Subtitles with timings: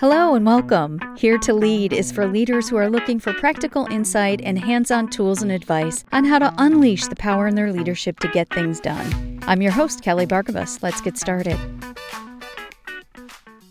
[0.00, 0.98] Hello and welcome.
[1.18, 5.08] Here to Lead is for leaders who are looking for practical insight and hands on
[5.08, 8.80] tools and advice on how to unleash the power in their leadership to get things
[8.80, 9.38] done.
[9.42, 10.82] I'm your host, Kelly Bargabos.
[10.82, 11.58] Let's get started.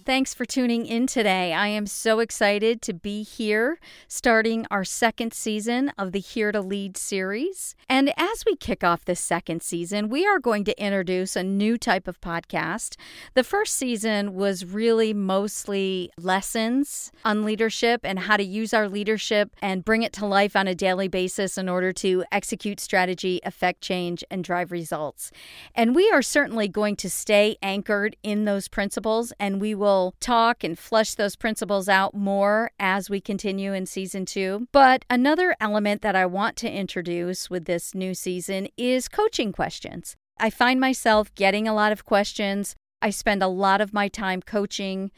[0.06, 1.54] Thanks for tuning in today.
[1.54, 6.62] I am so excited to be here starting our second season of the Here to
[6.62, 7.76] Lead series.
[7.90, 11.78] And as we kick off this second season, we are going to introduce a new
[11.78, 12.96] type of podcast.
[13.34, 19.56] The first season was really mostly lessons on leadership and how to use our leadership
[19.62, 23.82] and bring it to life on a daily basis in order to execute strategy, affect
[23.82, 25.32] change, and drive results.
[25.76, 30.16] And we are certainly going to stay anchored in those principles and we will will
[30.20, 34.68] talk and flush those principles out more as we continue in season two.
[34.72, 40.16] But another element that I want to introduce with this new season is coaching questions.
[40.40, 42.76] I find myself getting a lot of questions.
[43.02, 45.12] I spend a lot of my time coaching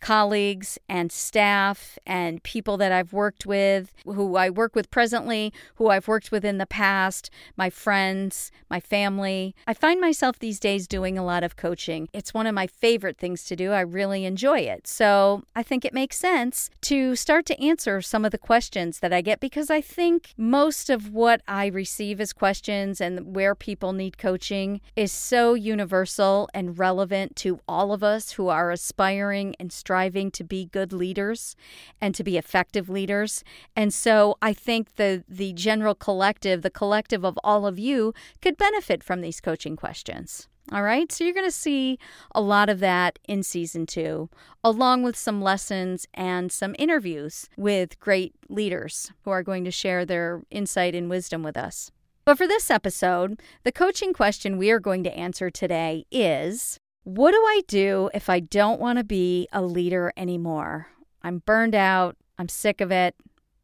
[0.00, 5.88] colleagues and staff and people that I've worked with, who I work with presently, who
[5.88, 9.54] I've worked with in the past, my friends, my family.
[9.66, 12.08] I find myself these days doing a lot of coaching.
[12.12, 13.72] It's one of my favorite things to do.
[13.72, 14.86] I really enjoy it.
[14.86, 19.12] So I think it makes sense to start to answer some of the questions that
[19.12, 23.92] I get because I think most of what I receive as questions and where people
[23.92, 29.72] need coaching is so universal and relevant to all of us who are aspiring and
[29.90, 31.56] striving to be good leaders
[32.00, 33.42] and to be effective leaders.
[33.74, 38.56] And so I think the the general collective, the collective of all of you could
[38.56, 40.46] benefit from these coaching questions.
[40.70, 41.98] All right, so you're going to see
[42.32, 44.28] a lot of that in season two,
[44.62, 50.04] along with some lessons and some interviews with great leaders who are going to share
[50.04, 51.90] their insight and wisdom with us.
[52.24, 57.32] But for this episode, the coaching question we are going to answer today is what
[57.32, 60.88] do I do if I don't want to be a leader anymore?
[61.22, 62.16] I'm burned out.
[62.38, 63.14] I'm sick of it.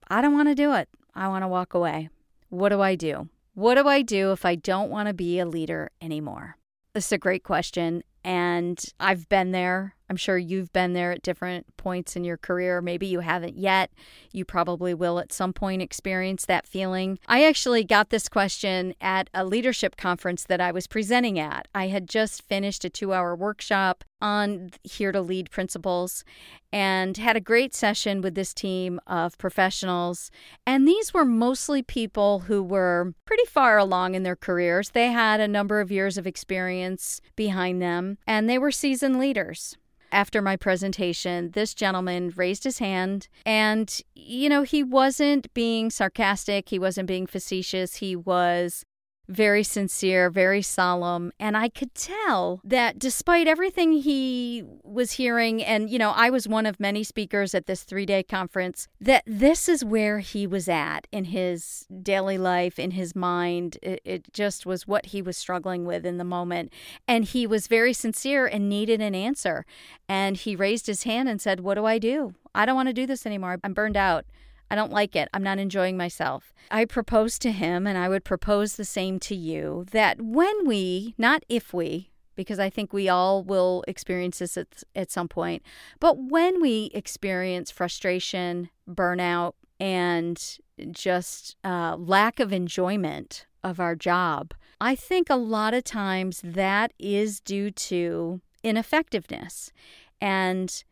[0.09, 0.89] I don't want to do it.
[1.15, 2.11] I want to walk away.
[2.49, 3.29] What do I do?
[3.55, 6.57] What do I do if I don't want to be a leader anymore?
[6.93, 8.03] This is a great question.
[8.23, 9.96] And I've been there.
[10.09, 12.81] I'm sure you've been there at different points in your career.
[12.81, 13.91] Maybe you haven't yet.
[14.33, 17.19] You probably will at some point experience that feeling.
[17.27, 21.67] I actually got this question at a leadership conference that I was presenting at.
[21.75, 26.25] I had just finished a two hour workshop on Here to Lead principles
[26.73, 30.31] and had a great session with this team of professionals.
[30.67, 34.91] And these were mostly people who were pretty far along in their careers.
[34.91, 39.77] They had a number of years of experience behind them and they were seasoned leaders
[40.17, 46.71] after my presentation, this gentleman raised his hand and, you know, he wasn't being sarcastic,
[46.71, 48.87] he wasn't being facetious, he was
[49.29, 51.33] very sincere, very solemn.
[51.39, 56.49] And I could tell that despite everything he was hearing, and, you know, I was
[56.49, 60.69] one of many speakers at this three day conference, that this is where he was
[60.69, 63.79] at in his daily life, in his mind.
[63.83, 66.73] It, it just was what he was struggling with in the moment.
[67.07, 69.67] And he was very sincere and needed an answer.
[70.09, 72.35] And he raised his hand and said, What do I do?
[72.55, 73.59] I don't want to do this anymore.
[73.63, 74.25] I'm burned out.
[74.71, 75.29] I don't like it.
[75.33, 76.53] I'm not enjoying myself.
[76.71, 81.15] I proposed to him, and I would propose the same to you that when we,
[81.17, 85.63] not if we, because I think we all will experience this at, at some point,
[86.01, 90.59] but when we experience frustration, burnout, and
[90.91, 96.93] just uh, lack of enjoyment of our job, I think a lot of times that
[96.99, 99.73] is due to ineffectiveness.
[100.21, 100.85] And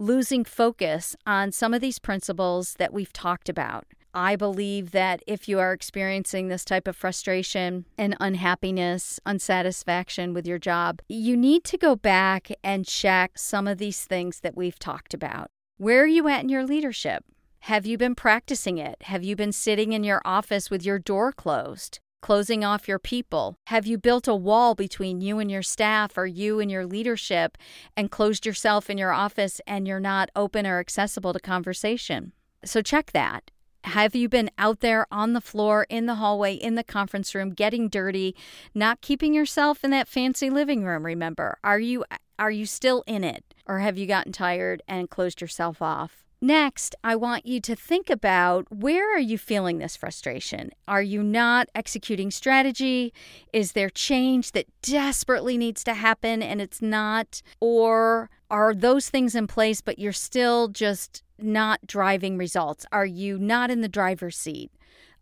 [0.00, 3.84] losing focus on some of these principles that we've talked about.
[4.14, 10.46] I believe that if you are experiencing this type of frustration and unhappiness, unsatisfaction with
[10.46, 14.78] your job, you need to go back and check some of these things that we've
[14.78, 15.48] talked about.
[15.76, 17.22] Where are you at in your leadership?
[17.64, 19.02] Have you been practicing it?
[19.02, 22.00] Have you been sitting in your office with your door closed?
[22.20, 23.56] Closing off your people?
[23.66, 27.56] Have you built a wall between you and your staff or you and your leadership
[27.96, 32.32] and closed yourself in your office and you're not open or accessible to conversation?
[32.64, 33.50] So check that.
[33.84, 37.50] Have you been out there on the floor, in the hallway, in the conference room,
[37.50, 38.36] getting dirty,
[38.74, 41.58] not keeping yourself in that fancy living room, remember?
[41.64, 42.04] Are you
[42.38, 46.24] are you still in it or have you gotten tired and closed yourself off?
[46.42, 50.70] Next, I want you to think about where are you feeling this frustration?
[50.88, 53.12] Are you not executing strategy?
[53.52, 57.42] Is there change that desperately needs to happen and it's not?
[57.60, 62.86] Or are those things in place but you're still just not driving results?
[62.90, 64.72] Are you not in the driver's seat?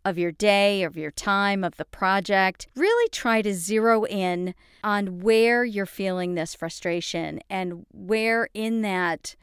[0.05, 2.67] Of your day, of your time, of the project.
[2.73, 9.35] Really try to zero in on where you're feeling this frustration and where in that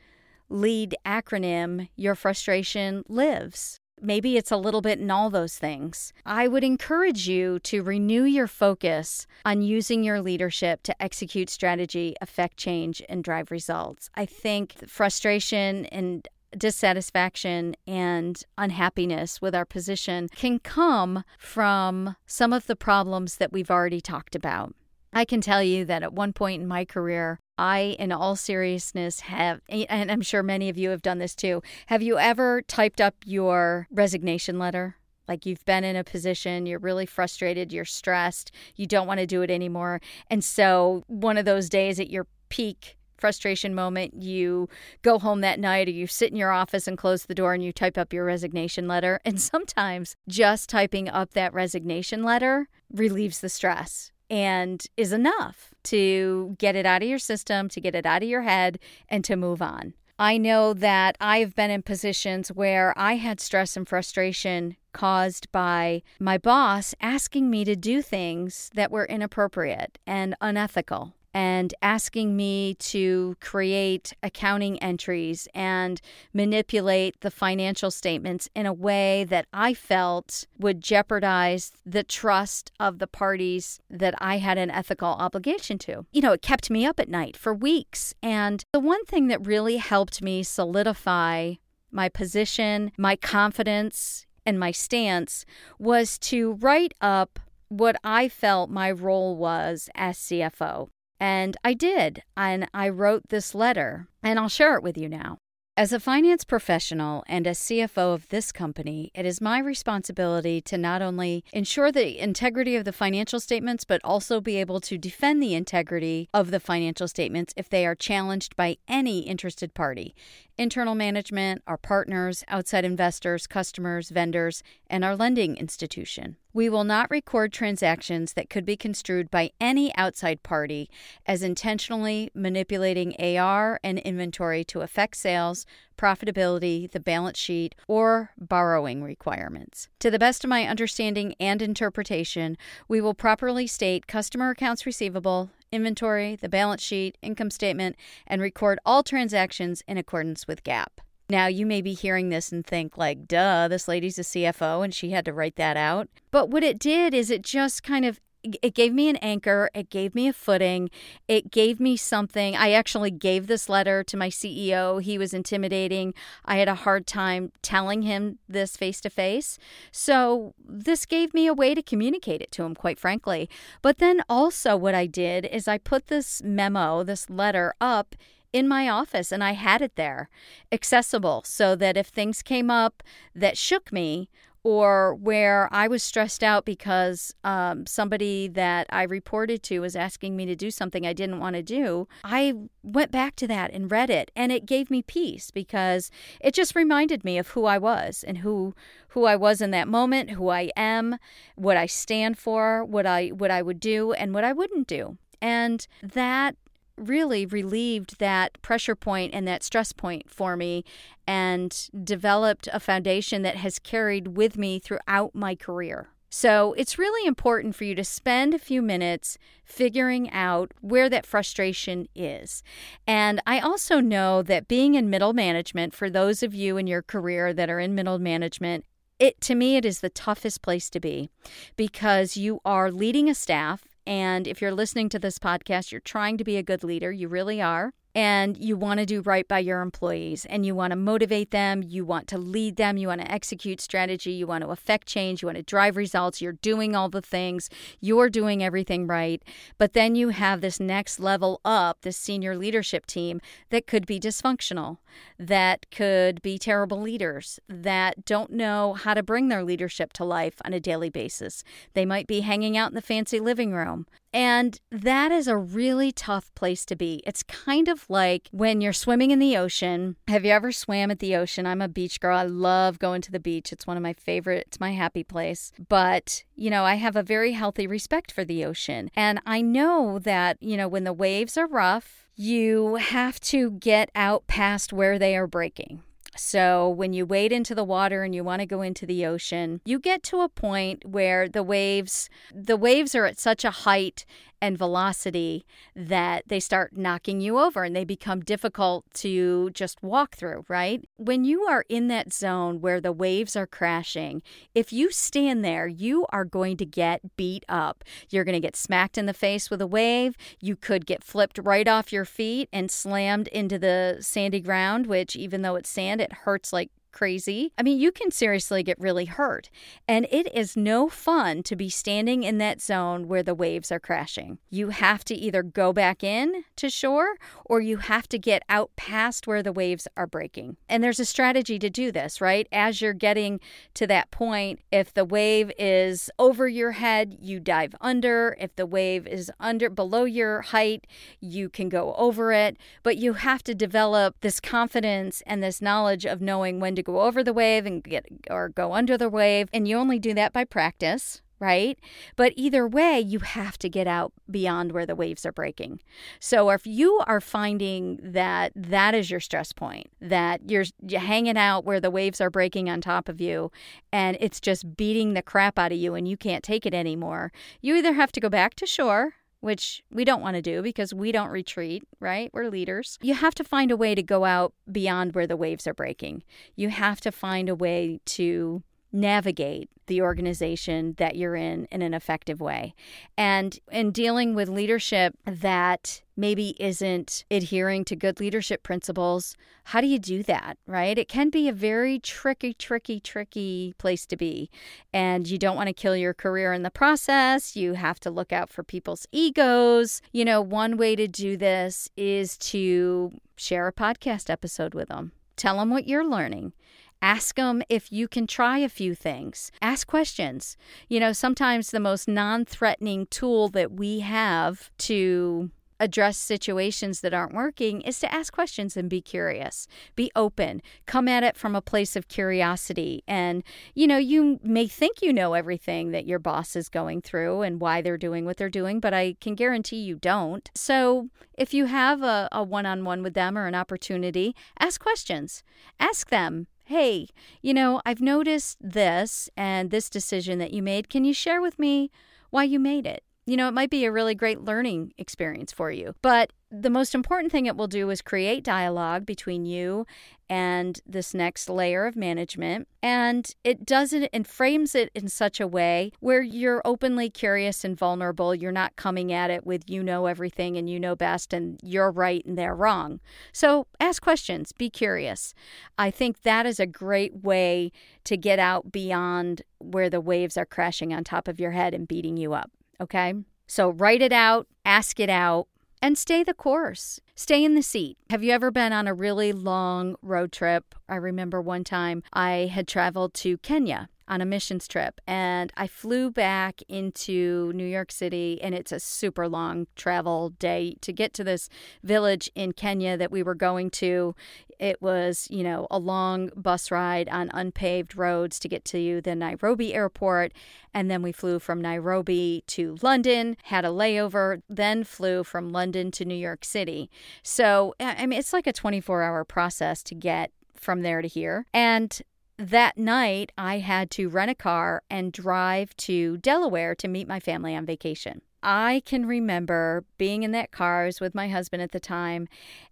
[0.49, 3.79] lead acronym your frustration lives.
[4.01, 6.13] Maybe it's a little bit in all those things.
[6.27, 12.15] I would encourage you to renew your focus on using your leadership to execute strategy,
[12.21, 14.11] affect change, and drive results.
[14.15, 22.67] I think frustration and dissatisfaction and unhappiness with our position can come from some of
[22.67, 24.75] the problems that we've already talked about.
[25.13, 29.21] I can tell you that at one point in my career, I, in all seriousness,
[29.21, 31.63] have, and I'm sure many of you have done this too.
[31.87, 34.97] Have you ever typed up your resignation letter?
[35.29, 39.27] Like you've been in a position, you're really frustrated, you're stressed, you don't want to
[39.27, 40.01] do it anymore.
[40.31, 44.69] And so, one of those days at your peak frustration moment, you
[45.03, 47.65] go home that night or you sit in your office and close the door and
[47.65, 49.21] you type up your resignation letter.
[49.25, 56.57] And sometimes just typing up that resignation letter relieves the stress and is enough to
[56.59, 58.79] get it out of your system, to get it out of your head,
[59.09, 59.95] and to move on.
[60.19, 66.03] I know that I've been in positions where I had stress and frustration caused by
[66.19, 72.73] my boss asking me to do things that were inappropriate and unethical and asking me
[72.79, 76.01] to create accounting entries and
[76.33, 83.01] manipulate the financial statements in a way that I felt would jeopardize the trust of
[83.01, 86.07] the parties that I had an ethical obligation to.
[86.11, 88.15] You know, it kept me up at night for weeks.
[88.23, 91.57] And the one thing that really helped me solidify
[91.93, 95.45] my position, my confidence, and my stance
[95.79, 97.39] was to write up
[97.69, 100.89] what I felt my role was as CFO.
[101.19, 102.23] And I did.
[102.37, 105.39] And I wrote this letter, and I'll share it with you now.
[105.79, 110.79] As a finance professional and as CFO of this company, it is my responsibility to
[110.79, 115.43] not only ensure the integrity of the financial statements, but also be able to defend
[115.43, 120.15] the integrity of the financial statements if they are challenged by any interested party
[120.57, 126.37] internal management, our partners, outside investors, customers, vendors, and our lending institution.
[126.57, 130.89] We will not record transactions that could be construed by any outside party
[131.27, 135.67] as intentionally manipulating AR and inventory to affect sales,
[135.99, 139.91] profitability, the balance sheet, or borrowing requirements.
[139.99, 142.57] To the best of my understanding and interpretation,
[142.89, 148.79] we will properly state customer accounts receivable, inventory, the balance sheet, income statement, and record
[148.87, 150.87] all transactions in accordance with GAAP.
[151.29, 154.95] Now, you may be hearing this and think, like, duh, this lady's a CFO and
[154.95, 156.09] she had to write that out.
[156.31, 158.21] But what it did is it just kind of
[158.63, 160.91] it gave me an anchor, it gave me a footing,
[161.27, 162.55] it gave me something.
[162.55, 165.03] I actually gave this letter to my CEO.
[165.03, 166.15] He was intimidating.
[166.45, 169.59] I had a hard time telling him this face to face.
[169.91, 173.49] So, this gave me a way to communicate it to him, quite frankly.
[173.83, 178.15] But then also, what I did is I put this memo, this letter up
[178.57, 180.31] in my office and I had it there
[180.73, 183.03] accessible so that if things came up
[183.35, 184.31] that shook me
[184.63, 190.37] or where I was stressed out because um, somebody that I reported to was asking
[190.37, 193.93] me to do something I didn't want to do, I went back to that and
[193.93, 196.11] read it, and it gave me peace because
[196.41, 198.75] it just reminded me of who I was and who
[199.11, 201.19] who I was in that moment, who I am,
[201.55, 205.17] what I stand for, what I what I would do, and what I wouldn't do,
[205.41, 206.57] and that
[206.97, 210.85] really relieved that pressure point and that stress point for me
[211.27, 216.09] and developed a foundation that has carried with me throughout my career.
[216.29, 221.25] So it's really important for you to spend a few minutes figuring out where that
[221.25, 222.63] frustration is.
[223.07, 227.03] And I also know that being in middle management, for those of you in your
[227.03, 228.85] career that are in middle management,
[229.19, 231.31] it to me it is the toughest place to be
[231.77, 236.39] because you are leading a staff and if you're listening to this podcast, you're trying
[236.39, 237.11] to be a good leader.
[237.11, 240.91] You really are and you want to do right by your employees and you want
[240.91, 244.65] to motivate them, you want to lead them, you want to execute strategy, you want
[244.65, 247.69] to affect change, you want to drive results, you're doing all the things,
[248.01, 249.43] you're doing everything right.
[249.77, 254.19] But then you have this next level up, this senior leadership team that could be
[254.19, 254.97] dysfunctional,
[255.39, 260.55] that could be terrible leaders, that don't know how to bring their leadership to life
[260.65, 261.63] on a daily basis.
[261.93, 264.07] They might be hanging out in the fancy living room.
[264.33, 267.23] And that is a really tough place to be.
[267.27, 270.17] It's kind of like when you're swimming in the ocean.
[270.29, 271.67] Have you ever swam at the ocean?
[271.67, 272.39] I'm a beach girl.
[272.39, 273.73] I love going to the beach.
[273.73, 275.73] It's one of my favorite, it's my happy place.
[275.89, 279.11] But, you know, I have a very healthy respect for the ocean.
[279.15, 284.11] And I know that, you know, when the waves are rough, you have to get
[284.15, 286.03] out past where they are breaking.
[286.39, 289.81] So, when you wade into the water and you want to go into the ocean,
[289.85, 294.27] you get to a point where the waves the waves are at such a height
[294.67, 300.35] and velocity that they start knocking you over and they become difficult to just walk
[300.35, 301.09] through, right?
[301.17, 304.43] When you are in that zone where the waves are crashing,
[304.75, 308.03] if you stand there, you are going to get beat up.
[308.29, 310.37] You're going to get smacked in the face with a wave.
[310.61, 315.37] You could get flipped right off your feet and slammed into the sandy ground, which,
[315.37, 317.73] even though it's sand, it hurts like crazy.
[317.79, 319.71] I mean, you can seriously get really hurt.
[320.07, 323.99] And it is no fun to be standing in that zone where the waves are
[323.99, 324.59] crashing.
[324.69, 328.91] You have to either go back in to shore or you have to get out
[328.97, 330.77] past where the waves are breaking.
[330.91, 332.69] And there's a strategy to do this, right?
[332.71, 333.61] As you're getting
[333.95, 338.59] to that point, if the wave is over your head, you dive under.
[338.61, 341.07] If the wave is under below your height,
[341.41, 342.77] you can go over it.
[343.03, 347.23] But you have to develop this confidence and this knowledge of knowing when to go
[347.23, 350.53] over the wave and get or go under the wave and you only do that
[350.53, 351.99] by practice right?
[352.37, 356.01] But either way, you have to get out beyond where the waves are breaking.
[356.39, 361.85] So if you are finding that that is your stress point, that you're, hanging out
[361.85, 363.71] where the waves are breaking on top of you
[364.13, 367.53] and it's just beating the crap out of you and you can't take it anymore,
[367.81, 369.35] you either have to go back to shore
[369.67, 372.51] which we don't want to do because we don't retreat, right?
[372.53, 373.19] We're leaders.
[373.21, 376.45] You have to find a way to go out beyond where the waves are breaking.
[376.77, 378.85] You have to find a way to
[379.17, 382.95] navigate the organization that you're in in an effective way.
[383.37, 390.07] And in dealing with leadership that maybe isn't adhering to good leadership principles, how do
[390.07, 391.19] you do that, right?
[391.19, 394.71] It can be a very tricky, tricky, tricky place to be.
[395.13, 397.75] And you don't want to kill your career in the process.
[397.75, 400.21] You have to look out for people's egos.
[400.33, 405.33] You know, one way to do this is to share a podcast episode with them.
[405.57, 406.75] Tell them what you're learning.
[407.23, 409.73] Ask them if you can try a few things.
[409.81, 410.77] Ask questions.
[411.09, 415.71] You know, sometimes the most non threatening tool that we have to
[416.01, 419.87] address situations that aren't working is to ask questions and be curious.
[420.15, 420.83] Be open.
[421.07, 423.23] Come at it from a place of curiosity.
[423.27, 423.63] And,
[423.95, 427.81] you know, you may think you know everything that your boss is going through and
[427.81, 430.71] why they're doing what they're doing, but I can guarantee you don't.
[430.75, 435.63] So if you have a one on one with them or an opportunity, ask questions.
[435.99, 437.29] Ask them, hey,
[437.63, 441.11] you know, I've noticed this and this decision that you made.
[441.11, 442.11] Can you share with me
[442.51, 443.25] why you made it?
[443.45, 446.15] You know, it might be a really great learning experience for you.
[446.23, 450.05] But the most important thing it will do is create dialogue between you
[450.49, 452.89] and this next layer of management.
[453.03, 457.85] And it does it and frames it in such a way where you're openly curious
[457.85, 458.55] and vulnerable.
[458.55, 462.11] You're not coming at it with you know everything and you know best and you're
[462.11, 463.21] right and they're wrong.
[463.53, 465.55] So ask questions, be curious.
[465.99, 467.93] I think that is a great way
[468.25, 472.09] to get out beyond where the waves are crashing on top of your head and
[472.09, 472.71] beating you up.
[473.01, 473.35] Okay?
[473.69, 475.69] So write it out, ask it out,
[476.07, 477.21] and stay the course.
[477.35, 478.17] Stay in the seat.
[478.31, 480.95] Have you ever been on a really long road trip?
[481.09, 485.87] I remember one time I had traveled to Kenya on a missions trip and I
[485.87, 491.33] flew back into New York City and it's a super long travel day to get
[491.35, 491.69] to this
[492.03, 494.35] village in Kenya that we were going to.
[494.79, 499.35] It was, you know, a long bus ride on unpaved roads to get to the
[499.35, 500.53] Nairobi airport
[500.93, 506.11] and then we flew from Nairobi to London, had a layover, then flew from London
[506.13, 507.11] to New York City.
[507.43, 511.67] So, I mean, it's like a 24 hour process to get from there to here.
[511.73, 512.21] And
[512.59, 517.41] that night, I had to rent a car and drive to Delaware to meet my
[517.41, 518.41] family on vacation.
[518.63, 521.03] I can remember being in that car.
[521.03, 522.49] I was with my husband at the time,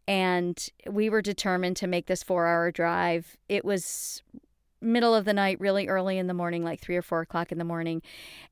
[0.06, 3.36] and we were determined to make this four hour drive.
[3.48, 4.22] It was
[4.80, 7.58] middle of the night, really early in the morning, like three or four o'clock in
[7.58, 8.02] the morning.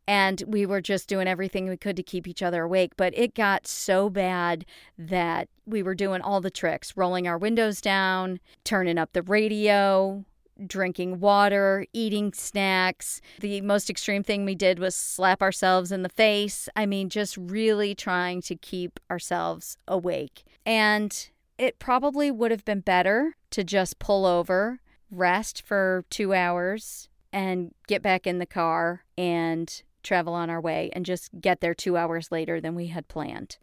[0.08, 2.92] And we were just doing everything we could to keep each other awake.
[2.96, 4.64] But it got so bad
[4.98, 10.24] that we were doing all the tricks rolling our windows down, turning up the radio,
[10.66, 13.20] drinking water, eating snacks.
[13.40, 16.68] The most extreme thing we did was slap ourselves in the face.
[16.76, 20.44] I mean, just really trying to keep ourselves awake.
[20.64, 24.80] And it probably would have been better to just pull over,
[25.10, 30.90] rest for two hours, and get back in the car and travel on our way
[30.92, 33.56] and just get there two hours later than we had planned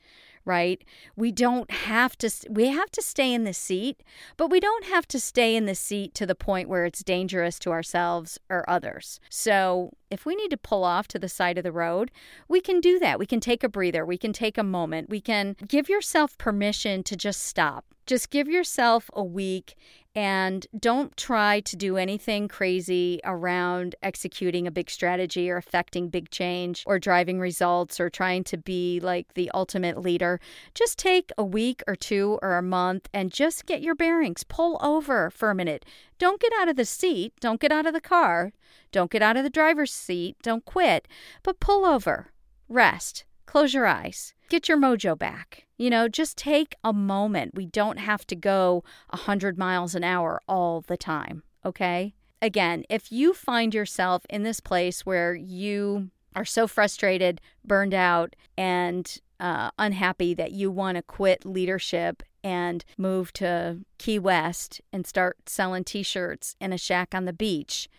[0.50, 0.84] right?
[1.16, 4.02] We don't have to we have to stay in the seat,
[4.36, 7.60] but we don't have to stay in the seat to the point where it's dangerous
[7.60, 9.20] to ourselves or others.
[9.30, 12.10] So, if we need to pull off to the side of the road,
[12.48, 13.20] we can do that.
[13.20, 15.08] We can take a breather, we can take a moment.
[15.08, 19.76] We can give yourself permission to just stop Just give yourself a week
[20.16, 26.32] and don't try to do anything crazy around executing a big strategy or affecting big
[26.32, 30.40] change or driving results or trying to be like the ultimate leader.
[30.74, 34.44] Just take a week or two or a month and just get your bearings.
[34.44, 35.86] Pull over for a minute.
[36.18, 37.36] Don't get out of the seat.
[37.40, 38.54] Don't get out of the car.
[38.92, 40.36] Don't get out of the driver's seat.
[40.42, 41.08] Don't quit.
[41.44, 42.32] But pull over.
[42.68, 43.26] Rest.
[43.50, 44.36] Close your eyes.
[44.48, 45.66] Get your mojo back.
[45.76, 47.56] You know, just take a moment.
[47.56, 52.14] We don't have to go 100 miles an hour all the time, okay?
[52.44, 58.36] Again, if you find yourself in this place where you are so frustrated, burned out,
[58.56, 65.08] and uh, unhappy that you want to quit leadership and move to Key West and
[65.08, 67.90] start selling t shirts in a shack on the beach,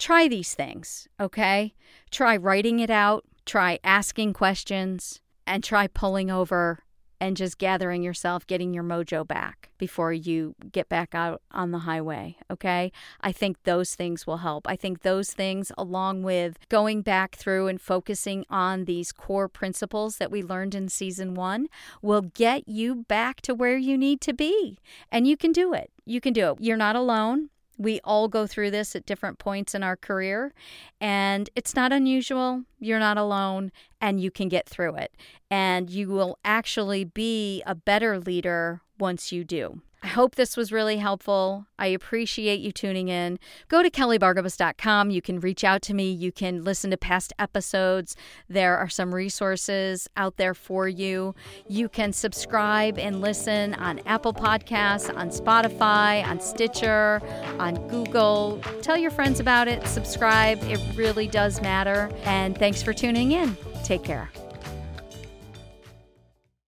[0.00, 1.74] try these things, okay?
[2.10, 6.84] Try writing it out, try asking questions, and try pulling over
[7.20, 11.80] and just gathering yourself, getting your mojo back before you get back out on the
[11.80, 12.36] highway.
[12.50, 12.90] Okay.
[13.20, 14.66] I think those things will help.
[14.66, 20.16] I think those things, along with going back through and focusing on these core principles
[20.16, 21.66] that we learned in season one,
[22.00, 24.78] will get you back to where you need to be.
[25.12, 25.90] And you can do it.
[26.06, 26.58] You can do it.
[26.60, 27.50] You're not alone.
[27.80, 30.52] We all go through this at different points in our career,
[31.00, 32.64] and it's not unusual.
[32.78, 33.72] You're not alone,
[34.02, 35.16] and you can get through it.
[35.50, 39.80] And you will actually be a better leader once you do.
[40.02, 41.66] I hope this was really helpful.
[41.78, 43.38] I appreciate you tuning in.
[43.68, 45.10] Go to kellybargabos.com.
[45.10, 46.10] You can reach out to me.
[46.10, 48.16] You can listen to past episodes.
[48.48, 51.34] There are some resources out there for you.
[51.68, 57.20] You can subscribe and listen on Apple Podcasts, on Spotify, on Stitcher,
[57.58, 58.60] on Google.
[58.80, 59.86] Tell your friends about it.
[59.86, 60.58] Subscribe.
[60.62, 62.10] It really does matter.
[62.24, 63.56] And thanks for tuning in.
[63.84, 64.30] Take care.